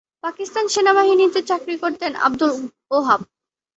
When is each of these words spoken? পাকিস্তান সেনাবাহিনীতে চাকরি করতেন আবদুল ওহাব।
পাকিস্তান 0.23 0.65
সেনাবাহিনীতে 0.73 1.39
চাকরি 1.49 1.75
করতেন 1.83 2.11
আবদুল 2.25 2.51
ওহাব। 2.91 3.21